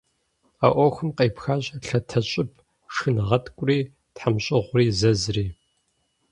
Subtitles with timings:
[0.65, 2.51] А ӏуэхум къепхащ лъатэщӏыб
[2.93, 3.79] шхынгъэткӏури,
[4.13, 5.47] тхьэмщӏыгъури, зэзри.